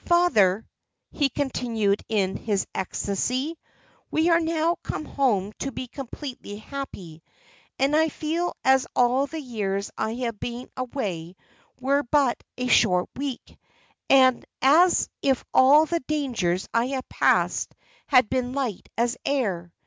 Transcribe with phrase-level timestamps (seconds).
[0.07, 0.67] "Father,"
[1.11, 3.55] he continued in his ecstasy,
[4.09, 7.21] "we are now come home to be completely happy;
[7.77, 11.35] and I feel as if all the years I have been away
[11.79, 13.55] were but a short week;
[14.09, 17.75] and as if all the dangers I have passed
[18.07, 19.71] had been light as air.